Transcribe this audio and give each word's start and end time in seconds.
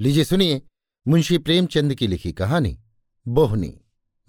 लीजिए 0.00 0.24
सुनिए, 0.24 0.62
मुंशी 1.08 1.38
प्रेमचंद 1.38 1.94
की 1.94 2.06
लिखी 2.06 2.32
कहानी, 2.32 2.80
बोहनी, 3.28 3.80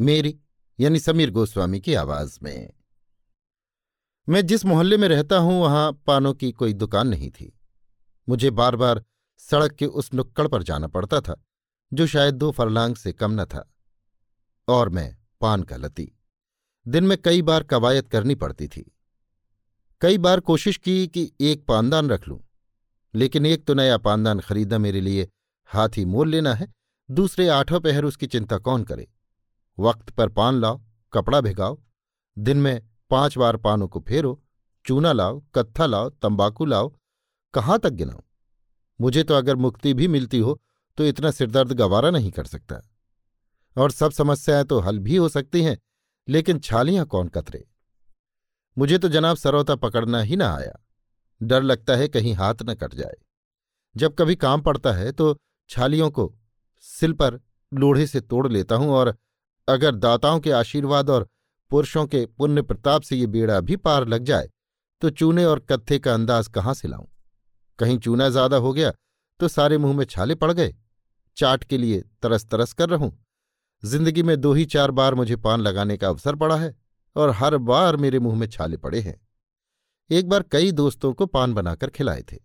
मेरी, 0.01 0.39
यानी 0.79 0.99
समीर 0.99 1.31
गोस्वामी 1.31 1.79
की 1.79 1.93
आवाज़ 1.93 2.39
में। 2.43 2.73
मैं 4.29 4.45
जिस 4.45 4.65
मोहल्ले 4.65 4.97
में 4.97 5.07
रहता 5.07 5.37
हूँ, 5.37 5.61
वहाँ 5.61 6.03
पानों 6.07 6.33
की 6.33 6.51
कोई 6.51 6.73
दुकान 6.73 7.07
नहीं 7.07 7.31
थी। 7.31 7.59
मुझे 8.29 8.49
बार 8.49 8.75
बार 8.75 9.03
सड़क 9.37 9.71
के 9.71 9.85
उस 9.85 10.13
नुक्कड़ 10.13 10.47
पर 10.47 10.63
जाना 10.63 10.87
पड़ता 10.87 11.21
था, 11.21 11.43
जो 11.93 12.07
शायद 12.07 12.35
दो 12.35 12.51
फरलांग 12.51 12.95
से 12.95 13.11
कम 13.11 13.41
न 13.41 13.45
था। 13.45 13.73
और 14.67 14.89
मैं 14.89 15.17
पान 15.41 15.63
का 15.63 15.75
लती। 15.75 16.19
दिन 16.87 17.03
में 17.03 17.17
कई 17.17 17.41
बार 17.41 17.63
कवायद 17.63 18.07
करनी 18.07 18.35
पड़ती 18.35 18.67
थी। 18.67 18.97
कई 20.01 20.17
बार 20.17 20.39
कोशिश 20.39 20.77
की 20.77 21.07
कि 21.07 21.31
एक 21.41 21.65
पानदान 21.65 22.09
रख 22.09 22.27
लूँ, 22.27 22.41
लेकिन 23.13 23.45
एक 23.45 23.65
तो 23.65 23.73
नया 23.73 23.97
पानदान 23.97 24.39
खरीदना 24.39 24.77
मेरे 24.77 25.01
लिए 25.01 25.29
हाथी 25.69 26.05
मोल 26.05 26.29
लेना 26.29 26.53
है, 26.53 26.67
दूसरे 27.11 27.47
आठों 27.47 27.79
पहर 27.79 28.03
उसकी 28.03 28.27
चिंता 28.27 28.57
कौन 28.57 28.83
करे? 28.83 29.07
वक्त 29.79 30.09
पर 30.09 30.29
पान 30.29 30.55
लाओ, 30.55 30.81
कपड़ा 31.13 31.41
भिगाओ, 31.41 31.79
दिन 32.37 32.57
में 32.57 32.81
पाँच 33.09 33.37
बार 33.37 33.57
पानों 33.57 33.87
को 33.87 33.99
फेरो, 33.99 34.41
चूना 34.85 35.11
लाओ, 35.13 35.39
कत्था 35.55 35.85
लाओ, 35.85 36.09
तंबाकू 36.09 36.65
लाओ, 36.65 36.93
कहाँ 37.53 37.79
तक 37.79 37.89
गिनाऊं? 37.89 38.21
मुझे 39.01 39.23
तो 39.23 39.33
अगर 39.33 39.55
मुक्ति 39.55 39.93
भी 39.93 40.07
मिलती 40.07 40.39
हो 40.39 40.59
तो 40.97 41.05
इतना 41.05 41.31
सिरदर्द 41.31 41.71
गवारा 41.71 42.09
नहीं 42.09 42.31
कर 42.31 42.45
सकता। 42.45 42.81
और 43.77 43.91
सब 43.91 44.11
समस्याएँ 44.11 44.63
तो 44.63 44.79
हल 44.79 44.99
भी 44.99 45.15
हो 45.15 45.29
सकती 45.29 45.63
हैं, 45.63 45.77
लेकिन 46.27 46.59
छालियाँ 46.59 47.05
कौन 47.05 47.27
कतरे? 47.27 47.65
मुझे 48.77 48.97
तो 48.97 49.09
जनाब 49.09 49.37
सरौता 49.37 49.75
पकड़ना 49.75 50.21
ही 50.21 50.35
ना 50.35 50.53
आया। 50.55 50.79
डर 51.41 51.63
लगता 51.63 51.95
है 51.95 52.07
कहीं 52.07 52.33
हाथ 52.33 52.55
न 52.63 52.73
कट 52.73 52.93
जाए। 52.95 53.15
जब 53.97 54.15
कभी 54.15 54.35
काम 54.35 54.61
पड़ता 54.61 54.93
है 54.93 55.11
तो 55.11 55.35
छालियों 55.69 56.09
को 56.09 56.33
सिल 56.83 57.13
पर 57.13 57.39
लोढ़े 57.71 58.07
से 58.07 58.21
तोड़ 58.21 58.47
लेता 58.47 58.75
हूँ 58.75 58.89
और 58.89 59.15
अगर 59.67 59.95
दाताओं 59.95 60.39
के 60.39 60.51
आशीर्वाद 60.51 61.09
और 61.09 61.27
पुरुषों 61.71 62.05
के 62.07 62.25
पुण्य 62.37 62.61
प्रताप 62.61 63.01
से 63.01 63.15
ये 63.15 63.27
बेड़ा 63.27 63.59
भी 63.59 63.75
पार 63.75 64.07
लग 64.07 64.23
जाए 64.23 64.49
तो 65.01 65.09
चूने 65.09 65.45
और 65.45 65.59
कत्थे 65.59 65.99
का 65.99 66.13
अंदाज 66.13 66.47
कहाँ 66.47 66.73
से 66.73 66.87
लाऊं? 66.87 67.05
कहीं 67.79 67.97
चूना 67.97 68.29
ज़्यादा 68.29 68.57
हो 68.57 68.73
गया 68.73 68.91
तो 69.39 69.47
सारे 69.47 69.77
मुँह 69.77 69.95
में 69.97 70.03
छाले 70.05 70.35
पड़ 70.35 70.51
गए। 70.51 70.73
चाट 71.37 71.63
के 71.63 71.77
लिए 71.77 72.01
तरस 72.21 72.45
तरस 72.45 72.73
कर 72.73 72.89
रहूँ। 72.89 73.11
ज़िंदगी 73.83 74.23
में 74.23 74.35
दो 74.41 74.53
ही 74.53 74.65
चार 74.65 74.91
बार 74.91 75.15
मुझे 75.15 75.35
पान 75.35 75.61
लगाने 75.61 75.97
का 75.97 76.07
अवसर 76.07 76.35
पड़ा 76.35 76.55
है 76.55 76.75
और 77.15 77.29
हर 77.29 77.57
बार 77.59 77.97
मेरे 77.97 78.19
मुँह 78.19 78.35
में 78.35 78.47
छाले 78.47 78.77
पड़े 78.77 78.99
हैं। 79.01 79.15
एक 80.09 80.29
बार 80.29 80.43
कई 80.43 80.71
दोस्तों 80.71 81.13
को 81.13 81.25
पान 81.25 81.53
बनाकर 81.53 81.89
खिलाए 81.89 82.23
थे। 82.31 82.37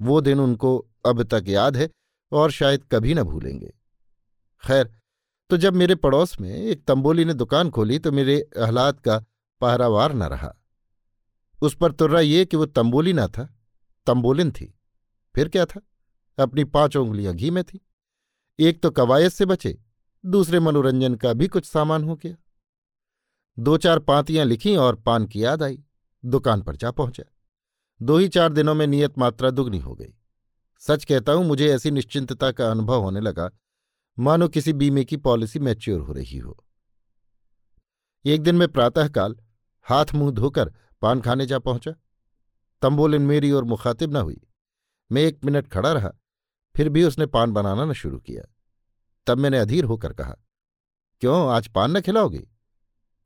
वो 0.00 0.20
दिन 0.20 0.40
उनको 0.40 0.76
अब 1.06 1.22
तक 1.24 1.44
याद 1.48 1.76
है 1.76 1.88
और 2.32 2.50
शायद 2.50 2.84
कभी 2.84 3.14
न 3.14 3.22
भूलेंगे। 3.22 3.72
खैर 4.64 4.90
तो 5.50 5.56
जब 5.56 5.74
मेरे 5.74 5.94
पड़ोस 5.94 6.40
में 6.40 6.50
एक 6.50 6.84
तंबोली 6.84 7.24
ने 7.24 7.34
दुकान 7.34 7.70
खोली 7.70 7.98
तो 7.98 8.12
मेरे 8.12 8.40
अहलाद 8.56 9.00
का 9.00 9.18
पहरावार 9.60 10.12
न 10.12 10.22
रहा। 10.22 10.54
उस 11.62 11.76
पर 11.76 11.92
तुर्रा 11.92 12.20
ये 12.20 12.44
कि 12.44 12.56
वो 12.56 12.66
तंबोली 12.66 13.12
ना 13.12 13.26
था, 13.28 13.44
तंबोलिन 14.06 14.50
थी। 14.50 14.72
फिर 15.34 15.48
क्या 15.48 15.64
था? 15.66 15.80
अपनी 16.38 16.64
पाँच 16.64 16.96
उंगलियाँ 16.96 17.34
घी 17.34 17.50
में 17.50 17.62
थी। 17.64 17.80
एक 18.58 18.82
तो 18.82 18.90
कवायद 18.90 19.30
से 19.30 19.44
बचे, 19.44 19.78
दूसरे 20.24 20.60
मनोरंजन 20.60 21.14
का 21.14 21.32
भी 21.32 21.48
कुछ 21.48 21.64
सामान 21.64 22.04
हो 22.04 22.16
गया। 22.16 22.34
दो 23.58 23.76
चार 23.76 23.98
पांतियाँ 23.98 24.44
लिखी 24.44 24.76
और 24.76 24.96
पान 24.96 25.26
की 25.26 25.44
याद 25.44 25.62
आई, 25.62 25.82
दुकान 26.24 26.62
पर 26.62 26.76
जा 26.76 26.90
पहुँचा। 26.90 27.24
दो 28.02 28.18
ही 28.18 28.28
चार 28.28 28.52
दिनों 28.52 28.74
में 28.74 28.86
नियत 28.86 29.18
मात्रा 29.18 29.50
दुगनी 29.50 29.78
हो 29.78 29.94
गई। 29.94 30.14
सच 30.78 31.04
कहता 31.04 31.32
हूँ, 31.32 31.44
मुझे 31.44 31.74
ऐसी 31.74 31.90
निश्चिंतता 31.90 32.50
का 32.52 32.70
अनुभव 32.70 33.02
होने 33.02 33.20
लगा, 33.20 33.50
मानो 34.18 34.48
किसी 34.48 34.72
बीमे 34.72 35.04
की 35.04 35.16
पॉलिसी 35.16 35.58
मैच्योर 35.58 36.00
हो 36.00 36.12
रही 36.12 36.38
हो। 36.38 36.56
एक 38.24 38.42
दिन 38.42 38.54
मैं 38.54 38.68
प्रातःकाल 38.68 39.36
हाथ 39.86 40.06
मुँह 40.14 40.30
धोकर 40.30 40.72
पान 41.02 41.20
खाने 41.20 41.46
जा 41.46 41.58
पहुँचा। 41.58 41.92
तंबोलिन 42.82 43.22
मेरी 43.22 43.50
और 43.50 43.64
मुखातिब 43.64 44.12
न 44.12 44.16
हुई। 44.16 44.40
मैं 45.10 45.22
एक 45.22 45.44
मिनट 45.44 45.68
खड़ा 45.68 45.92
रहा, 45.92 46.10
फिर 46.74 46.88
भी 46.88 47.04
उसने 47.04 47.26
पान 47.26 47.52
बनाना 47.52 47.84
न 47.84 47.92
शुरू 47.92 48.18
किया। 48.18 48.42
तब 49.26 49.38
मैंने 49.38 49.58
अधीर 49.58 49.84
होकर 49.84 50.12
कहा, 50.12 50.34
क्यों, 51.22 51.50
आज 51.50 51.68
पान 51.68 51.96
न 51.96 52.00
खिलाओगे? 52.00 52.46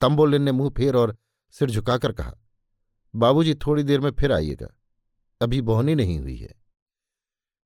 तंबोलिन 0.01 0.43
ने 0.43 0.53
मुँह 0.53 0.71
फेर 0.71 0.97
और 0.97 1.17
सिर 1.55 1.71
झुकाकर 1.71 2.13
कहा, 2.13 2.35
बाबूजी, 3.15 3.55
थोड़ी 3.55 3.83
देर 3.83 4.01
में 4.01 4.11
फिर 4.11 4.33
आइएगा। 4.33 4.69
अभी 5.41 5.61
बोहनी 5.61 5.95
नहीं 5.95 6.19
हुई 6.19 6.37
है। 6.37 6.60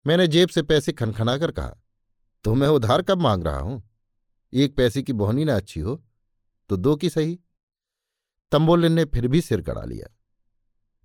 मैंने 0.06 0.26
जेब 0.26 0.48
से 0.48 0.62
पैसे 0.62 0.92
खनखनाकर 0.92 1.50
कहा 1.50 1.74
तो 2.44 2.54
मैं 2.54 2.68
उधार 2.68 3.02
कब 3.02 3.18
मांग 3.18 3.44
रहा 3.44 3.58
हूँ? 3.58 3.82
एक 4.52 4.76
पैसे 4.76 5.02
की 5.02 5.12
बोहनी 5.12 5.44
ना 5.44 5.56
अच्छी 5.56 5.80
हो 5.80 6.02
तो 6.70 6.76
दो 6.76 6.96
की 6.96 7.10
सही? 7.10 7.38
तंबोलिन 8.52 8.92
ने 8.92 9.04
फिर 9.04 9.28
भी 9.28 9.40
सिर 9.40 9.60
गड़ा 9.60 9.82
लिया। 9.82 10.08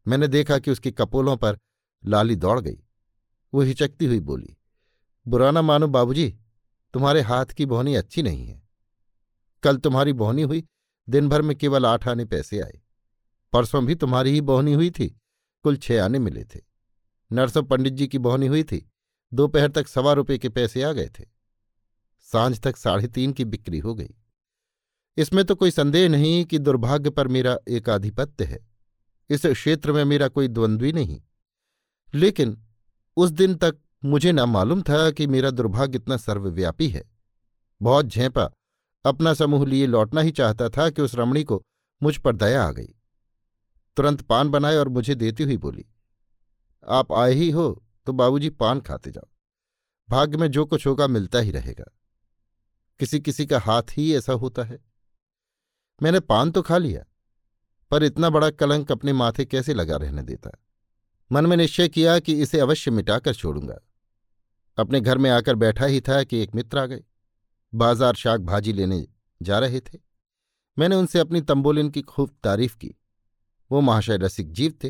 मैंने 0.07 0.27
देखा 0.27 0.59
कि 0.59 0.71
उसकी 0.71 0.91
कपोलों 0.91 1.37
पर 1.37 1.57
लाली 2.03 2.35
दौड़ 2.35 2.59
गई। 2.59 2.77
वो 3.53 3.61
हिचकती 3.61 4.05
हुई 4.05 4.19
बोली 4.19 4.55
बुराना 5.25 5.61
मानो 5.61 5.87
बाबूजी, 5.87 6.29
तुम्हारे 6.93 7.21
हाथ 7.21 7.45
की 7.45 7.65
बोहनी 7.65 7.95
अच्छी 7.95 8.21
नहीं 8.21 8.47
है। 8.47 8.61
कल 9.63 9.77
तुम्हारी 9.77 10.13
बोहनी 10.13 10.41
हुई 10.41 10.65
दिन 11.09 11.29
भर 11.29 11.41
में 11.41 11.55
केवल 11.57 11.85
आठ 11.85 12.07
आने 12.07 12.25
पैसे 12.25 12.59
आए। 12.61 12.79
परसों 13.53 13.85
भी 13.85 13.95
तुम्हारी 13.95 14.31
ही 14.31 14.41
बोहनी 14.41 14.73
हुई 14.73 14.89
थी, 14.91 15.07
कुल 15.65 15.77
छह 15.77 16.03
आने 16.05 16.19
मिले 16.19 16.43
थे। 16.45 16.68
नरसों 17.31 17.63
पंडित 17.63 17.93
जी 17.93 18.07
की 18.07 18.17
बोहनी 18.17 18.47
हुई 18.47 18.63
थी। 18.63 18.91
दोपहर 19.33 19.71
तक 19.71 19.87
सवा 19.87 20.13
रुपये 20.13 20.37
के 20.37 20.49
पैसे 20.49 20.83
आ 20.83 20.91
गए 20.91 21.09
थे। 21.19 21.25
साँझ 22.19 22.59
तक 22.59 22.77
साढ़े 22.77 23.07
तीन 23.07 23.33
की 23.33 23.45
बिक्री 23.45 23.79
हो 23.79 23.95
गई। 23.95 24.09
इसमें 25.17 25.45
तो 25.45 25.55
कोई 25.55 25.71
संदेह 25.71 26.09
नहीं 26.09 26.45
कि 26.45 26.59
दुर्भाग्य 26.59 27.09
पर 27.09 27.27
मेरा 27.27 27.57
एक 27.69 27.89
आधिपत्य 27.89 28.45
है। 28.45 28.67
इस 29.29 29.45
क्षेत्र 29.45 29.91
में 29.91 30.05
मेरा 30.05 30.27
कोई 30.27 30.47
द्वंद्वी 30.47 30.93
नहीं। 30.93 31.21
लेकिन 32.13 32.65
उस 33.17 33.29
दिन 33.29 33.55
तक 33.55 33.77
मुझे 34.05 34.31
न 34.31 34.39
मालूम 34.39 34.81
था 34.81 35.11
कि 35.11 35.27
मेरा 35.27 35.49
दुर्भाग्य 35.49 35.97
इतना 35.97 36.17
सर्वव्यापी 36.17 36.87
है। 36.87 37.11
बहुत 37.81 38.05
झेपा 38.05 38.51
अपना 39.05 39.33
समूह 39.33 39.67
लिए 39.67 39.85
लौटना 39.87 40.21
ही 40.21 40.31
चाहता 40.31 40.69
था 40.69 40.89
कि 40.89 41.01
उस 41.01 41.15
रमणी 41.15 41.43
को 41.43 41.63
मुझ 42.03 42.17
पर 42.17 42.35
दया 42.35 42.63
आ 42.63 42.71
गई। 42.71 42.95
तुरंत 43.95 44.21
पान 44.21 44.49
बनाए 44.49 44.75
और 44.75 44.89
मुझे 44.89 45.15
देती 45.15 45.43
हुई 45.43 45.57
बोली 45.57 45.85
आप 46.83 47.11
आए 47.13 47.33
ही 47.33 47.49
हो 47.51 47.71
तो 48.07 48.13
बाबूजी 48.13 48.49
पान 48.49 48.81
खाते 48.81 49.11
जाओ। 49.11 49.27
भाग्य 50.09 50.37
में 50.37 50.47
जो 50.47 50.65
कुछ 50.65 50.85
होगा 50.87 51.07
मिलता 51.07 51.39
ही 51.39 51.51
रहेगा। 51.51 51.85
किसी 52.99 53.19
किसी 53.19 53.45
का 53.45 53.59
हाथ 53.59 53.97
ही 53.97 54.13
ऐसा 54.15 54.33
होता 54.33 54.63
है। 54.63 54.79
मैंने 56.01 56.19
पान 56.19 56.51
तो 56.51 56.61
खा 56.61 56.77
लिया, 56.77 57.03
पर 57.91 58.03
इतना 58.03 58.29
बड़ा 58.29 58.49
कलंक 58.51 58.91
अपने 58.91 59.13
माथे 59.13 59.45
कैसे 59.45 59.73
लगा 59.73 59.97
रहने 59.97 60.23
देता? 60.23 60.51
मन 61.31 61.45
में 61.45 61.55
निश्चय 61.57 61.87
किया 61.87 62.17
कि 62.19 62.41
इसे 62.41 62.59
अवश्य 62.59 62.91
मिटाकर 62.91 63.33
छोड़ूँगा। 63.33 63.79
अपने 64.77 65.01
घर 65.01 65.17
में 65.17 65.29
आकर 65.29 65.55
बैठा 65.55 65.85
ही 65.85 66.01
था 66.01 66.23
कि 66.23 66.41
एक 66.43 66.55
मित्र 66.55 66.79
आ 66.79 66.85
गए। 66.85 67.03
बाज़ार 67.73 68.15
शाक 68.15 68.39
भाजी 68.41 68.73
लेने 68.73 69.05
जा 69.41 69.59
रहे 69.59 69.79
थे। 69.79 69.97
मैंने 70.77 70.95
उनसे 70.95 71.19
अपनी 71.19 71.41
तंबोलिन 71.41 71.89
की 71.89 72.01
खूब 72.01 72.35
तारीफ़ 72.43 72.75
की। 72.77 72.93
वो 73.71 73.81
महाशय 73.81 74.17
रसिक 74.17 74.51
जीव 74.51 74.73
थे। 74.83 74.89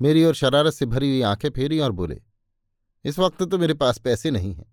मेरी 0.00 0.24
ओर 0.24 0.34
शरारत 0.34 0.72
से 0.72 0.86
भरी 0.86 1.08
हुई 1.08 1.22
आँखें 1.22 1.50
फेरी 1.50 1.78
और 1.78 1.92
बोले, 1.92 2.20
इस 3.04 3.18
वक्त 3.18 3.42
तो 3.42 3.58
मेरे 3.58 3.74
पास 3.74 3.98
पैसे 3.98 4.30
नहीं 4.30 4.54
हैं, 4.54 4.72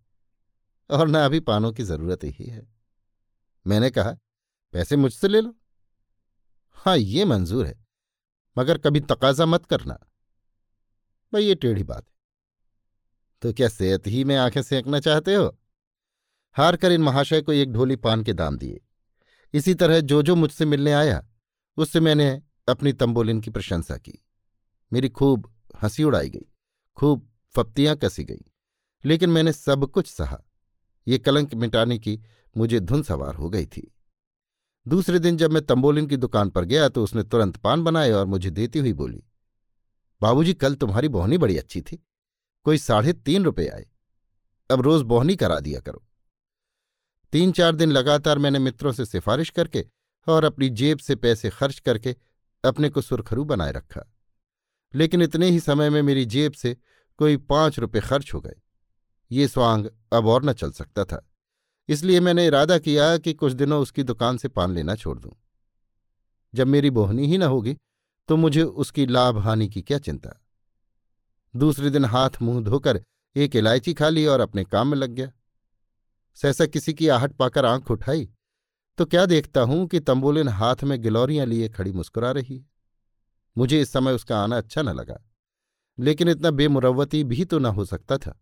और 0.89 1.07
न 1.07 1.15
अभी 1.15 1.39
पानों 1.39 1.71
की 1.71 1.83
ज़रूरत 1.83 2.23
ही 2.23 2.45
है। 2.45 2.67
मैंने 3.65 3.89
कहा, 3.89 4.11
पैसे 4.73 4.95
मुझसे 4.95 5.27
ले 5.27 5.41
लो। 5.41 5.55
हाँ 6.77 6.97
ये 6.97 7.25
मंजूर 7.25 7.65
है, 7.65 7.75
मगर 8.57 8.77
कभी 8.77 8.99
तकाजा 8.99 9.45
मत 9.45 9.65
करना। 9.65 9.93
भाई, 11.33 11.43
ये 11.43 11.55
टेढ़ी 11.55 11.83
बात 11.83 12.03
है। 12.03 12.13
तो 13.41 13.53
क्या 13.53 13.67
सेहत 13.69 14.07
ही 14.07 14.23
में 14.23 14.35
आँखें 14.35 14.61
सेंकना 14.61 14.99
चाहते 14.99 15.35
हो? 15.35 15.57
हार 16.55 16.75
कर 16.75 16.91
इन 16.91 17.01
महाशय 17.01 17.41
को 17.41 17.53
एक 17.53 17.71
ढोली 17.71 17.95
पान 17.95 18.23
के 18.23 18.33
दाम 18.33 18.57
दिए। 18.57 18.81
इसी 19.53 19.73
तरह 19.73 19.99
जो 19.99 20.21
जो 20.21 20.35
मुझसे 20.35 20.65
मिलने 20.65 20.93
आया, 20.93 21.23
उससे 21.77 21.99
मैंने 21.99 22.41
अपनी 22.67 22.93
तंबोलिन 22.93 23.41
की 23.41 23.49
प्रशंसा 23.49 23.97
की। 23.97 24.17
मेरी 24.91 25.09
खूब 25.09 25.49
हँसी 25.81 26.03
उड़ाई 26.03 26.29
गई, 26.29 26.45
खूब 26.97 27.27
फप्तियाँ 27.55 27.95
कसी 27.95 28.23
गई। 28.23 28.43
लेकिन 29.05 29.29
मैंने 29.29 29.53
सब 29.53 29.85
कुछ 29.85 30.07
सहा। 30.07 30.41
ये 31.07 31.17
कलंक 31.17 31.53
मिटाने 31.53 31.97
की 31.99 32.19
मुझे 32.55 32.79
धुन 32.79 33.03
सवार 33.03 33.35
हो 33.35 33.49
गई 33.49 33.65
थी। 33.65 33.91
दूसरे 34.85 35.19
दिन 35.19 35.37
जब 35.37 35.51
मैं 35.51 35.65
तंबोलिन 35.65 36.07
की 36.07 36.17
दुकान 36.17 36.49
पर 36.49 36.65
गया 36.65 36.89
तो 36.89 37.03
उसने 37.03 37.23
तुरंत 37.23 37.57
पान 37.57 37.83
बनाए 37.83 38.11
और 38.11 38.25
मुझे 38.25 38.49
देती 38.49 38.79
हुई 38.79 38.93
बोली, 38.93 39.23
बाबूजी, 40.21 40.53
कल 40.53 40.75
तुम्हारी 40.75 41.07
बोहनी 41.07 41.37
बड़ी 41.37 41.57
अच्छी 41.57 41.81
थी। 41.81 42.03
कोई 42.65 42.77
साढ़े 42.77 43.13
तीन 43.13 43.43
रुपये 43.43 43.67
आए। 43.67 43.85
अब 44.69 44.81
रोज 44.81 45.01
बोहनी 45.01 45.35
करा 45.35 45.59
दिया 45.59 45.79
करो। 45.79 46.03
तीन 47.33 47.51
चार 47.51 47.75
दिन 47.75 47.91
लगातार 47.91 48.37
मैंने 48.37 48.59
मित्रों 48.59 48.91
से 48.91 49.05
सिफारिश 49.05 49.49
करके 49.49 49.85
और 50.27 50.43
अपनी 50.43 50.69
जेब 50.69 50.97
से 50.97 51.15
पैसे 51.15 51.49
खर्च 51.49 51.79
करके 51.79 52.15
अपने 52.63 52.89
को 52.89 53.01
सुरखरू 53.01 53.43
बनाए 53.43 53.71
रखा। 53.71 54.03
लेकिन 54.93 55.21
इतने 55.21 55.49
ही 55.49 55.59
समय 55.59 55.89
में 55.89 56.01
मेरी 56.01 56.25
जेब 56.25 56.51
से 56.51 56.75
कोई 57.19 57.37
पाँच 57.37 57.79
रुपये 57.79 58.01
खर्च 58.01 58.33
हो 58.33 58.41
गए। 58.41 58.55
ये 59.31 59.47
स्वांग 59.47 59.85
अब 60.13 60.27
और 60.27 60.45
न 60.45 60.53
चल 60.53 60.71
सकता 60.71 61.03
था। 61.03 61.25
इसलिए 61.89 62.19
मैंने 62.19 62.45
इरादा 62.47 62.77
किया 62.77 63.17
कि 63.17 63.33
कुछ 63.33 63.53
दिनों 63.53 63.81
उसकी 63.81 64.03
दुकान 64.03 64.37
से 64.37 64.47
पान 64.47 64.73
लेना 64.73 64.95
छोड़ 64.95 65.17
दूँ। 65.19 65.31
जब 66.53 66.67
मेरी 66.67 66.89
बोहनी 66.89 67.27
ही 67.27 67.37
न 67.37 67.43
होगी 67.43 67.75
तो 68.29 68.35
मुझे 68.37 68.63
उसकी 68.63 69.05
लाभ 69.05 69.37
हानि 69.37 69.67
की 69.69 69.81
क्या 69.81 69.97
चिंता? 69.97 70.29
दूसरे 71.53 71.89
दिन 71.89 72.05
हाथ 72.05 72.41
मुँह 72.41 72.63
धोकर 72.63 73.01
एक 73.35 73.55
इलायची 73.55 73.93
खा 73.93 74.09
ली 74.09 74.25
और 74.25 74.39
अपने 74.39 74.63
काम 74.63 74.87
में 74.87 74.97
लग 74.97 75.09
गया। 75.09 75.31
सहसा 76.37 76.65
किसी 76.65 76.93
की 76.93 77.07
आहट 77.07 77.33
पाकर 77.33 77.65
आँख 77.65 77.91
उठाई 77.91 78.29
तो 78.97 79.05
क्या 79.05 79.25
देखता 79.25 79.61
हूँ 79.61 79.87
कि 79.87 79.99
तंबोलिन 79.99 80.47
हाथ 80.47 80.83
में 80.83 81.01
गिलौरियाँ 81.01 81.45
लिए 81.45 81.69
खड़ी 81.69 81.91
मुस्कुरा 81.91 82.31
रही 82.31 82.57
है। 82.57 82.65
मुझे 83.55 83.81
इस 83.81 83.91
समय 83.91 84.13
उसका 84.13 84.39
आना 84.39 84.57
अच्छा 84.57 84.81
न 84.81 84.89
लगा, 84.89 85.19
लेकिन 85.97 86.29
इतना 86.29 86.51
बेमुरवती 86.51 87.23
भी 87.23 87.45
तो 87.45 87.59
न 87.59 87.65
हो 87.67 87.85
सकता 87.85 88.17
था 88.17 88.39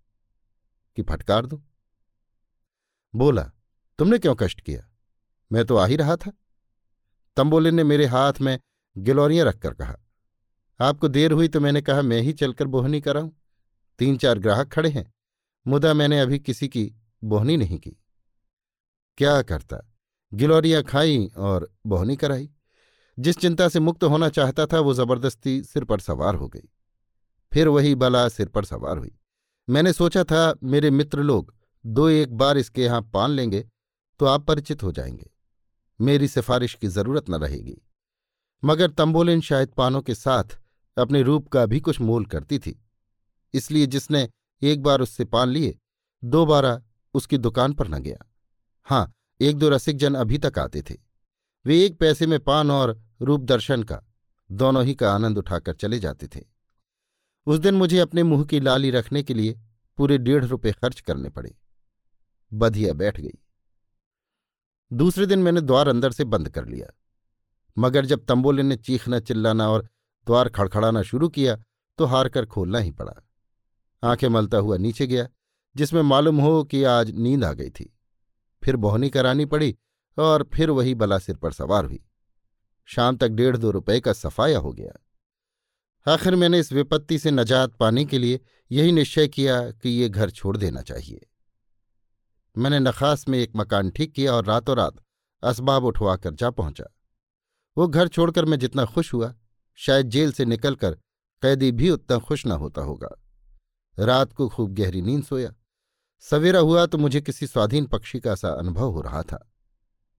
कि 0.97 1.01
फटकार 1.01 1.45
दो। 1.45 1.61
बोला, 3.13 3.43
तुमने 3.99 4.19
क्यों 4.19 4.35
कष्ट 4.35 4.61
किया? 4.61 4.85
मैं 5.51 5.65
तो 5.65 5.77
आ 5.77 5.85
ही 5.85 5.95
रहा 5.95 6.15
था। 6.15 6.31
तंबोलिन 7.37 7.75
ने 7.75 7.83
मेरे 7.83 8.05
हाथ 8.05 8.41
में 8.41 8.59
गिलौरियाँ 8.95 9.45
रखकर 9.45 9.73
कहा, 9.73 9.95
आपको 10.79 11.07
देर 11.07 11.31
हुई 11.31 11.47
तो 11.47 11.59
मैंने 11.59 11.81
कहा, 11.81 12.01
मैं 12.01 12.21
ही 12.21 12.33
चलकर 12.33 12.67
बोहनी 12.67 13.01
कराऊं। 13.01 13.31
तीन 13.99 14.17
चार 14.17 14.39
ग्राहक 14.39 14.67
खड़े 14.67 14.89
हैं, 14.89 15.11
मुदा 15.65 15.93
मैंने 15.93 16.19
अभी 16.19 16.39
किसी 16.39 16.67
की 16.67 16.91
बोहनी 17.23 17.57
नहीं 17.57 17.77
की। 17.79 17.91
क्या 19.17 19.41
करता? 19.41 19.79
गिलौरियाँ 20.31 20.83
खाई 20.83 21.25
और 21.37 21.69
बोहनी 21.85 22.15
कराई। 22.15 22.49
जिस 23.19 23.37
चिंता 23.37 23.67
से 23.69 23.79
मुक्त 23.79 24.03
होना 24.03 24.29
चाहता 24.29 24.65
था, 24.65 24.79
वो 24.79 24.93
ज़बरदस्ती 24.93 25.63
सिर 25.63 25.83
पर 25.83 25.99
सवार 25.99 26.35
हो 26.35 26.47
गई। 26.47 26.69
फिर 27.53 27.67
वही 27.67 27.95
बला 27.95 28.29
सिर 28.29 28.47
पर 28.47 28.65
सवार 28.65 28.97
हुई। 28.97 29.11
मैंने 29.69 29.93
सोचा 29.93 30.23
था, 30.23 30.55
मेरे 30.63 30.91
मित्र 30.91 31.19
लोग 31.19 31.53
दो 31.85 32.09
एक 32.09 32.33
बार 32.37 32.57
इसके 32.57 32.83
यहाँ 32.83 33.01
पान 33.01 33.31
लेंगे 33.31 33.67
तो 34.19 34.25
आप 34.25 34.45
परिचित 34.45 34.83
हो 34.83 34.91
जाएँगे। 34.91 35.29
मेरी 36.01 36.27
सिफारिश 36.27 36.73
की 36.73 36.87
ज़रूरत 36.87 37.29
न 37.29 37.35
रहेगी। 37.35 37.77
मगर 38.65 38.91
तंबोलिन 38.91 39.41
शायद 39.41 39.69
पानों 39.69 40.01
के 40.01 40.15
साथ 40.15 40.59
अपने 40.97 41.21
रूप 41.21 41.47
का 41.47 41.65
भी 41.65 41.79
कुछ 41.79 42.01
मोल 42.01 42.25
करती 42.25 42.59
थी। 42.59 42.85
इसलिए 43.53 43.85
जिसने 43.85 44.29
एक 44.61 44.83
बार 44.83 45.01
उससे 45.01 45.25
पान 45.25 45.49
लिए, 45.49 45.77
दोबारा 46.23 46.81
उसकी 47.13 47.37
दुकान 47.37 47.73
पर 47.73 47.87
न 47.87 47.99
गया। 47.99 48.31
हाँ 48.83 49.11
एक 49.41 49.57
दो 49.57 49.69
रसिक 49.69 49.97
जन 49.97 50.15
अभी 50.15 50.37
तक 50.37 50.59
आते 50.59 50.81
थे। 50.81 50.95
वे 51.65 51.85
एक 51.85 51.99
पैसे 51.99 52.27
में 52.27 52.39
पान 52.39 52.71
और 52.71 53.08
रूप 53.21 53.41
दर्शन 53.41 53.83
का, 53.83 54.03
दोनों 54.51 54.85
ही 54.85 54.95
का 54.95 55.13
आनंद 55.13 55.37
उठाकर 55.37 55.73
चले 55.73 55.99
जाते 55.99 56.27
थे। 56.27 56.45
उस 57.45 57.59
दिन 57.59 57.75
मुझे 57.75 57.99
अपने 57.99 58.23
मुँह 58.23 58.45
की 58.45 58.59
लाली 58.59 58.91
रखने 58.91 59.23
के 59.23 59.33
लिए 59.33 59.59
पूरे 59.97 60.17
डेढ़ 60.17 60.45
रुपए 60.45 60.71
खर्च 60.71 60.99
करने 60.99 61.29
पड़े। 61.29 61.55
बधिया 62.53 62.93
बैठ 62.93 63.19
गई। 63.19 63.39
दूसरे 64.93 65.25
दिन 65.25 65.39
मैंने 65.39 65.61
द्वार 65.61 65.87
अंदर 65.87 66.11
से 66.11 66.23
बंद 66.23 66.49
कर 66.49 66.65
लिया। 66.65 66.87
मगर 67.77 68.05
जब 68.05 68.25
तंबोले 68.25 68.63
ने 68.63 68.75
चीखना, 68.75 69.19
चिल्लाना 69.19 69.69
और 69.69 69.89
द्वार 70.25 70.49
खड़खड़ाना 70.49 71.01
शुरू 71.01 71.29
किया 71.29 71.63
तो 71.97 72.05
हार 72.05 72.29
कर 72.29 72.45
खोलना 72.45 72.79
ही 72.79 72.91
पड़ा। 72.91 73.13
आँखें 74.03 74.29
मलता 74.29 74.57
हुआ 74.57 74.77
नीचे 74.77 75.07
गया, 75.07 75.27
जिसमें 75.75 76.01
मालूम 76.01 76.39
हो 76.39 76.63
कि 76.63 76.83
आज 76.83 77.11
नींद 77.11 77.43
आ 77.43 77.53
गई 77.53 77.69
थी। 77.69 77.97
फिर 78.63 78.75
बोहनी 78.75 79.09
करानी 79.09 79.45
पड़ी 79.45 79.75
और 80.17 80.49
फिर 80.53 80.69
वही 80.69 80.95
बला 80.95 81.19
सिर 81.19 81.35
पर 81.35 81.51
सवार 81.51 81.85
हुई। 81.85 82.05
शाम 82.89 83.17
तक 83.17 83.27
डेढ़ 83.27 83.57
दो 83.57 83.71
रुपए 83.71 83.99
का 83.99 84.13
सफाया 84.13 84.59
हो 84.59 84.73
गया। 84.73 86.13
आखिर 86.13 86.35
मैंने 86.35 86.59
इस 86.59 86.71
विपत्ति 86.71 87.19
से 87.19 87.31
नजात 87.31 87.75
पाने 87.75 88.05
के 88.05 88.17
लिए 88.17 88.39
यही 88.71 88.91
निश्चय 88.91 89.27
किया 89.27 89.71
कि 89.71 89.89
ये 89.89 90.09
घर 90.09 90.29
छोड़ 90.29 90.57
देना 90.57 90.81
चाहिए। 90.81 91.25
मैंने 92.57 92.79
नखास 92.79 93.27
में 93.29 93.39
एक 93.39 93.51
मकान 93.55 93.89
ठीक 93.89 94.13
किया 94.13 94.33
और 94.33 94.45
रातों 94.45 94.77
रात 94.77 94.95
असबाब 95.43 95.83
उठवाकर 95.83 96.33
जा 96.33 96.49
पहुँचा। 96.49 96.85
वो 97.77 97.87
घर 97.87 98.07
छोड़कर 98.07 98.45
मैं 98.45 98.59
जितना 98.59 98.85
खुश 98.85 99.13
हुआ, 99.13 99.35
शायद 99.75 100.09
जेल 100.09 100.31
से 100.31 100.45
निकलकर 100.45 100.91
कैदी 101.41 101.71
भी 101.71 101.89
उतना 101.89 102.17
खुश 102.17 102.45
न 102.45 102.51
होता 102.51 102.81
होगा। 102.81 103.09
रात 103.99 104.33
को 104.33 104.49
खूब 104.49 104.73
गहरी 104.73 105.01
नींद 105.01 105.23
सोया। 105.23 105.53
सवेरा 106.19 106.59
हुआ 106.59 106.85
तो 106.85 106.97
मुझे 106.97 107.21
किसी 107.21 107.47
स्वाधीन 107.47 107.85
पक्षी 107.85 108.19
का 108.19 108.35
सा 108.35 108.49
अनुभव 108.49 108.91
हो 108.91 109.01
रहा 109.01 109.23
था। 109.23 109.51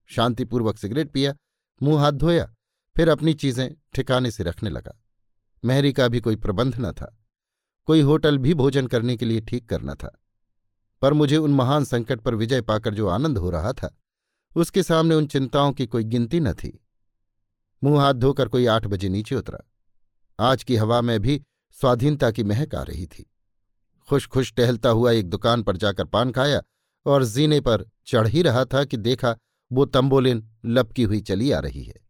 शांतिपूर्वक 0.05 0.77
सिगरेट 0.77 1.11
पिया, 1.11 1.35
मुँह 1.83 2.01
हाथ 2.01 2.11
धोया 2.11 2.53
फिर 2.95 3.09
अपनी 3.09 3.33
चीज़ें 3.33 3.75
ठिकाने 3.93 4.31
से 4.31 4.43
रखने 4.43 4.69
लगा। 4.69 5.03
मेहरी 5.65 5.93
का 5.93 6.07
भी 6.07 6.19
कोई 6.19 6.35
प्रबंध 6.35 6.75
न 6.79 6.91
था। 6.91 7.17
कोई 7.85 8.01
होटल 8.01 8.37
भी 8.37 8.53
भोजन 8.53 8.87
करने 8.87 9.17
के 9.17 9.25
लिए 9.25 9.41
ठीक 9.41 9.69
करना 9.69 9.95
था। 9.95 10.21
पर 11.01 11.13
मुझे 11.13 11.37
उन 11.37 11.53
महान 11.53 11.83
संकट 11.83 12.21
पर 12.21 12.35
विजय 12.35 12.61
पाकर 12.61 12.93
जो 12.93 13.07
आनंद 13.07 13.37
हो 13.37 13.49
रहा 13.49 13.73
था, 13.73 13.97
उसके 14.55 14.83
सामने 14.83 15.15
उन 15.15 15.27
चिंताओं 15.27 15.71
की 15.71 15.85
कोई 15.85 16.03
गिनती 16.03 16.39
न 16.39 16.53
थी। 16.53 16.85
मुँह 17.83 18.01
हाथ 18.01 18.13
धोकर 18.13 18.47
कोई 18.47 18.65
आठ 18.65 18.87
बजे 18.87 19.09
नीचे 19.09 19.35
उतरा। 19.35 19.59
आज 20.39 20.63
की 20.63 20.75
हवा 20.75 21.01
में 21.01 21.19
भी 21.19 21.43
स्वाधीनता 21.71 22.31
की 22.31 22.43
महक 22.43 22.75
आ 22.75 22.83
रही 22.83 23.05
थी। 23.05 23.31
खुश 24.09 24.27
खुश 24.27 24.53
टहलता 24.53 24.89
हुआ 24.89 25.11
एक 25.11 25.29
दुकान 25.29 25.63
पर 25.63 25.77
जाकर 25.77 26.05
पान 26.05 26.31
खाया 26.31 26.61
और 27.05 27.23
जीने 27.23 27.61
पर 27.61 27.89
चढ़ 28.05 28.27
ही 28.27 28.41
रहा 28.41 28.65
था 28.65 28.83
कि 28.83 28.97
देखा 28.97 29.37
वो 29.71 29.85
तंबोलिन 29.85 30.49
लपकी 30.65 31.03
हुई 31.03 31.21
चली 31.21 31.51
आ 31.51 31.59
रही 31.59 31.83
है। 31.83 32.00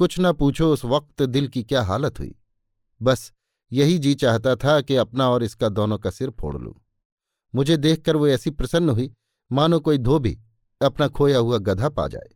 कुछ 0.00 0.16
न 0.20 0.32
पूछो 0.32 0.72
उस 0.72 0.84
वक्त 0.84 1.22
दिल 1.22 1.48
की 1.48 1.62
क्या 1.62 1.82
हालत 1.82 2.18
हुई। 2.18 2.34
बस 3.02 3.32
यही 3.72 3.98
जी 3.98 4.14
चाहता 4.14 4.56
था 4.56 4.80
कि 4.80 4.96
अपना 4.96 5.30
और 5.30 5.42
इसका 5.42 5.68
दोनों 5.68 5.98
का 5.98 6.10
सिर 6.10 6.30
फोड़ 6.30 6.56
लूँ। 6.56 6.74
मुझे 7.54 7.76
देखकर 7.76 8.16
वो 8.16 8.28
ऐसी 8.28 8.50
प्रसन्न 8.50 8.90
हुई, 8.90 9.12
मानो 9.52 9.80
कोई 9.80 9.98
धोबी 9.98 10.40
अपना 10.82 11.08
खोया 11.08 11.38
हुआ 11.38 11.58
गधा 11.58 11.88
पा 11.88 12.08
जाए 12.08 12.28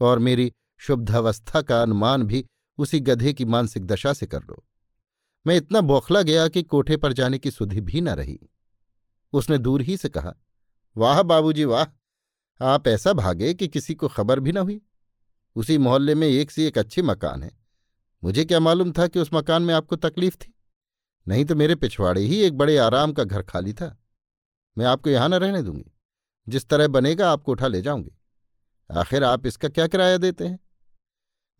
और 0.00 0.18
मेरी 0.18 0.52
शुद्धावस्था 0.78 1.62
का 1.62 1.82
अनुमान 1.82 2.22
भी 2.22 2.46
उसी 2.78 3.00
गधे 3.00 3.32
की 3.32 3.44
मानसिक 3.44 3.86
दशा 3.86 4.12
से 4.12 4.26
कर 4.26 4.42
लो। 4.42 4.64
मैं 5.46 5.56
इतना 5.56 5.80
बौखला 5.80 6.22
गया 6.22 6.48
कि 6.48 6.62
कोठे 6.62 6.96
पर 6.96 7.12
जाने 7.12 7.38
की 7.38 7.50
सुधि 7.50 7.80
भी 7.80 8.00
न 8.00 8.08
रही। 8.08 8.40
उसने 9.32 9.58
दूर 9.58 9.82
ही 9.82 9.96
से 9.96 10.08
कहा, 10.08 10.34
वाह 10.96 11.22
बाबूजी, 11.22 11.64
वाह! 11.64 11.86
आप 12.64 12.88
ऐसा 12.88 13.12
भागे 13.12 13.54
कि 13.54 13.68
किसी 13.68 13.94
को 13.94 14.08
खबर 14.08 14.40
भी 14.40 14.52
न 14.52 14.56
हुई? 14.56 14.80
उसी 15.56 15.78
मोहल्ले 15.78 16.14
में 16.14 16.28
एक 16.28 16.50
से 16.50 16.66
एक 16.66 16.78
अच्छे 16.78 17.02
मकान 17.02 17.42
है। 17.42 17.50
मुझे 18.24 18.44
क्या 18.44 18.60
मालूम 18.60 18.92
था 18.92 19.06
कि 19.06 19.18
उस 19.18 19.30
मकान 19.34 19.62
में 19.62 19.74
आपको 19.74 19.96
तकलीफ़ 19.96 20.36
थी? 20.36 20.54
नहीं 21.28 21.44
तो 21.44 21.54
मेरे 21.54 21.74
पिछवाड़े 21.74 22.20
ही 22.20 22.40
एक 22.40 22.56
बड़े 22.56 22.76
आराम 22.76 23.12
का 23.12 23.24
घर 23.24 23.42
खाली 23.42 23.72
था। 23.72 23.96
मैं 24.78 24.86
आपको 24.86 25.10
यहाँ 25.10 25.28
न 25.28 25.34
रहने 25.34 25.62
दूँगी। 25.62 25.92
जिस 26.48 26.68
तरह 26.68 26.88
बनेगा 26.88 27.30
आपको 27.32 27.52
उठा 27.52 27.66
ले 27.66 27.82
जाऊँगी। 27.82 28.12
आखिर 28.90 29.24
आप 29.24 29.46
इसका 29.46 29.68
क्या 29.68 29.86
किराया 29.86 30.16
देते 30.16 30.46
हैं? 30.46 30.58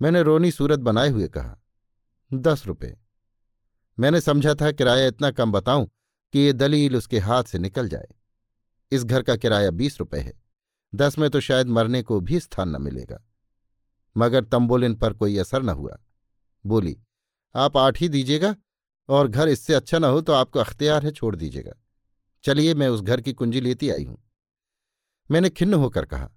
मैंने 0.03 0.23
रोनी 0.23 0.51
सूरत 0.51 0.79
बनाए 0.79 1.09
हुए 1.09 1.29
कहा, 1.29 1.57
दस 2.35 2.67
रुपये 2.67 2.97
मैंने 3.99 4.21
समझा 4.21 4.55
था 4.55 4.71
किराया 4.73 5.07
इतना 5.07 5.31
कम 5.31 5.53
बताऊँ 5.53 5.89
कि 6.33 6.39
ये 6.39 6.53
दलील 6.53 6.97
उसके 6.97 7.19
हाथ 7.19 7.45
से 7.45 7.59
निकल 7.59 7.89
जाए। 7.89 8.09
इस 8.93 9.05
घर 9.05 9.23
का 9.23 9.37
किराया 9.37 9.71
बीस 9.71 9.99
रुपये 10.01 10.21
है। 10.21 10.33
दस 10.95 11.19
में 11.19 11.29
तो 11.31 11.41
शायद 11.41 11.67
मरने 11.67 12.03
को 12.03 12.21
भी 12.21 12.41
स्थान 12.41 12.69
न 12.69 12.83
मिलेगा। 12.83 13.21
मगर 14.17 14.45
तंबोलिन 14.45 14.95
पर 14.95 15.13
कोई 15.13 15.37
असर 15.39 15.63
न 15.63 15.69
हुआ। 15.69 15.99
बोली, 16.65 16.97
आप 17.55 17.77
आठ 17.77 18.01
ही 18.01 18.09
दीजिएगा 18.09 18.55
और 19.09 19.29
घर 19.29 19.49
इससे 19.49 19.75
अच्छा 19.75 19.99
न 19.99 20.05
हो 20.05 20.21
तो 20.21 20.33
आपको 20.33 20.59
अख्तियार 20.59 21.05
है, 21.05 21.11
छोड़ 21.11 21.35
दीजिएगा। 21.37 21.73
चलिए, 22.45 22.75
मैं 22.75 22.89
उस 22.89 23.01
घर 23.01 23.21
की 23.21 23.33
कुंजी 23.33 23.61
लेती 23.61 23.91
आई 23.91 24.05
हूँ। 24.05 24.19
मैंने 25.31 25.51
खिन्न 25.51 25.75
होकर 25.75 26.05
कहा, 26.05 26.31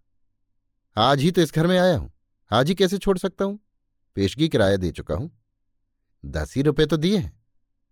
आज 0.98 1.20
ही 1.20 1.32
तो 1.32 1.42
इस 1.42 1.53
घर 1.53 1.68
में 1.68 1.77
आया 1.77 1.98
हूँ। 1.98 2.12
आज 2.51 2.70
ही 2.70 2.75
कैसे 2.75 2.98
छोड़ 2.98 3.18
सकता 3.18 3.46
हूँ? 3.46 3.60
पेशगी 4.15 4.50
किराया 4.50 4.77
दे 4.77 4.92
चुका 4.92 5.15
हूँ। 5.15 5.32
दस 6.24 6.56
ही 6.56 6.62
रुपये 6.62 6.86
तो 6.86 6.98
दिए 6.98 7.18
हैं। 7.18 7.32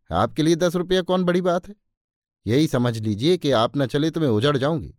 आपके 0.10 0.44
लिए 0.44 0.56
दस 0.56 0.76
रुपया 0.76 1.02
कौन 1.02 1.24
बड़ी 1.24 1.42
बात 1.42 1.68
है? 1.68 1.76
यही 2.46 2.68
समझ 2.68 2.98
लीजिए 2.98 3.38
कि 3.38 3.52
आप 3.52 3.78
न 3.78 3.86
चले 3.86 4.10
तो 4.12 4.20
मैं 4.20 4.28
उजड़ 4.28 4.58
जाऊँगी। 4.58 4.94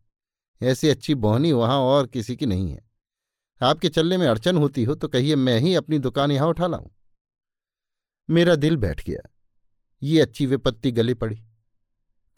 ऐसी 0.61 0.89
अच्छी 0.89 1.15
बोहनी 1.15 1.53
वहाँ 1.53 1.79
और 1.79 2.07
किसी 2.07 2.37
की 2.37 2.47
नहीं 2.47 2.71
है। 2.71 2.92
आपके 3.63 3.89
चलने 3.89 4.17
में 4.17 4.27
अड़चन 4.27 4.57
होती 4.57 4.85
हो 4.85 4.95
तो 4.95 5.09
कहिए, 5.09 5.37
मैं 5.37 5.59
ही 5.61 5.75
अपनी 5.75 5.99
दुकान 5.99 6.31
यहाँ 6.31 6.49
उठा 6.49 6.67
लाऊं। 6.67 6.89
मेरा 8.29 8.55
दिल 8.57 8.77
बैठ 8.77 9.05
गया। 9.07 9.29
ये 10.03 10.21
अच्छी 10.21 10.47
विपत्ति 10.47 10.93
गली 10.93 11.15
पड़ी। 11.15 11.37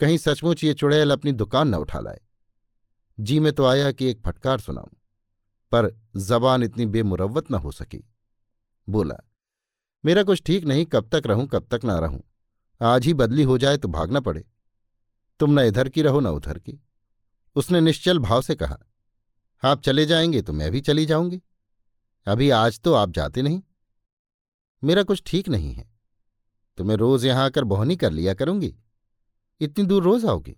कहीं 0.00 0.18
सचमुच 0.18 0.64
ये 0.64 0.74
चुड़ैल 0.74 1.10
अपनी 1.10 1.32
दुकान 1.32 1.68
न 1.68 1.74
उठा 1.74 2.00
लाए। 2.00 2.20
जी 3.18 3.38
में 3.40 3.52
तो 3.52 3.64
आया 3.64 3.90
कि 3.92 4.06
एक 4.06 4.20
फटकार 4.20 4.60
सुनाऊं, 4.60 4.96
पर 5.72 5.90
जबान 6.18 6.62
इतनी 6.62 6.86
बेमुरवत 6.86 7.50
न 7.50 7.54
हो 7.54 7.72
सकी। 7.72 8.04
बोला, 8.88 9.16
मेरा 10.04 10.22
कुछ 10.22 10.42
ठीक 10.46 10.64
नहीं, 10.64 10.84
कब 10.84 11.08
तक 11.08 11.26
रहूँ, 11.26 11.46
कब 11.46 11.66
तक 11.70 11.84
ना 11.84 11.98
रहूँ। 11.98 12.22
आज 12.80 13.04
ही 13.06 13.14
बदली 13.14 13.42
हो 13.42 13.58
जाए 13.58 13.76
तो 13.76 13.88
भागना 13.88 14.20
पड़े। 14.20 14.44
तुम 15.40 15.60
न 15.60 15.64
इधर 15.64 15.88
की 15.88 16.02
रहो, 16.02 16.20
न 16.20 16.26
उधर 16.26 16.58
की। 16.58 16.80
उसने 17.56 17.80
निश्चल 17.80 18.18
भाव 18.18 18.42
से 18.42 18.54
कहा 18.54 18.78
आप 19.64 19.82
चले 19.82 20.06
जाएँगे 20.06 20.42
तो 20.42 20.52
मैं 20.52 20.70
भी 20.70 20.80
चली 20.80 21.06
जाऊँगी। 21.06 21.42
अभी 22.26 22.50
आज 22.50 22.80
तो 22.80 22.94
आप 22.94 23.10
जाते 23.10 23.42
नहीं। 23.42 23.62
मेरा 24.84 25.02
कुछ 25.02 25.22
ठीक 25.26 25.48
नहीं 25.48 25.74
है। 25.74 25.90
तो 26.76 26.84
मैं 26.84 26.96
रोज 26.96 27.24
यहाँ 27.24 27.44
आकर 27.44 27.64
बोहनी 27.64 27.96
कर 27.96 28.10
लिया 28.10 28.34
करूँगी। 28.34 28.76
इतनी 29.60 29.84
दूर 29.84 30.02
रोज 30.02 30.24
आओगी? 30.24 30.56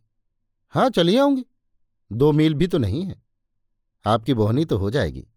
हाँ 0.69 0.91
चली 0.91 1.17
आऊँगी। 1.17 1.45
दो 2.13 2.33
मील 2.33 2.55
भी 2.55 2.67
तो 2.67 2.79
नहीं 2.79 3.03
है। 3.03 3.23
आपकी 4.07 4.35
बोहनी 4.35 4.65
तो 4.65 4.79
हो 4.79 4.91
जाएगी। 4.91 5.29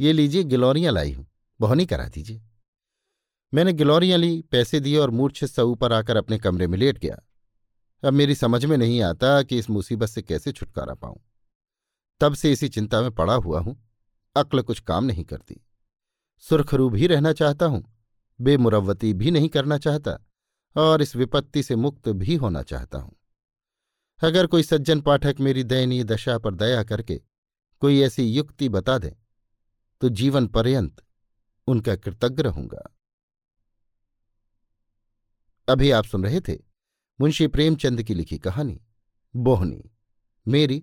ये 0.00 0.12
लीजिए 0.12 0.44
गिलौरियाँ 0.44 0.92
लाई 0.92 1.12
हूँ। 1.12 1.26
बोहनी 1.60 1.86
करा 1.86 2.08
दीजिए। 2.08 2.42
मैंने 3.54 3.72
गिलौरियाँ 3.72 4.18
ली, 4.18 4.42
पैसे 4.42 4.80
दिए 4.80 4.96
और 4.96 5.10
मूर्छित 5.10 5.50
सा 5.50 5.62
ऊपर 5.62 5.92
आकर 5.92 6.16
अपने 6.16 6.38
कमरे 6.38 6.66
में 6.66 6.78
लेट 6.78 6.98
गया। 6.98 7.22
अब 8.04 8.12
मेरी 8.12 8.34
समझ 8.34 8.64
में 8.64 8.76
नहीं 8.76 9.02
आता 9.02 9.42
कि 9.42 9.58
इस 9.58 9.70
मुसीबत 9.70 10.08
से 10.08 10.22
कैसे 10.22 10.52
छुटकारा 10.52 10.94
पाऊँ। 10.94 11.20
तब 12.22 12.34
से 12.34 12.52
इसी 12.52 12.68
चिंता 12.68 13.00
में 13.00 13.10
पड़ा 13.10 13.34
हुआ 13.34 13.60
हूँ। 13.60 13.76
अक्ल 14.36 14.62
कुछ 14.62 14.80
काम 14.80 15.04
नहीं 15.04 15.24
करती। 15.24 15.60
सुरखरू 16.44 16.88
भी 16.90 17.06
रहना 17.06 17.32
चाहता 17.32 17.66
हूँ, 17.66 17.82
बेमुरवती 18.40 19.12
भी 19.14 19.30
नहीं 19.30 19.48
करना 19.48 19.78
चाहता, 19.78 20.18
और 20.76 21.02
इस 21.02 21.14
विपत्ति 21.16 21.62
से 21.62 21.76
मुक्त 21.76 22.08
भी 22.08 22.34
होना 22.34 22.62
चाहता 22.62 22.98
हूँ। 22.98 23.16
अगर 24.22 24.46
कोई 24.46 24.62
सज्जन 24.62 25.00
पाठक 25.00 25.36
मेरी 25.40 25.64
दयनीय 25.64 26.04
दशा 26.04 26.38
पर 26.38 26.54
दया 26.54 26.82
करके 26.82 27.20
कोई 27.82 28.00
ऐसी 28.02 28.24
युक्ति 28.24 28.68
बता 28.68 28.98
दे 28.98 29.16
तो 30.00 30.08
जीवन 30.08 30.46
पर्यंत 30.46 31.02
उनका 31.68 31.96
कृतज्ञ 31.96 32.42
रहूँगा। 32.42 32.82
अभी 35.68 35.90
आप 35.90 36.04
सुन 36.04 36.24
रहे 36.24 36.40
थे 36.40 36.56
मुंशी 37.20 37.46
प्रेमचंद 37.46 38.02
की 38.02 38.14
लिखी 38.14 38.38
कहानी, 38.38 38.80
बोहनी, 39.34 39.90
मेरी 40.46 40.82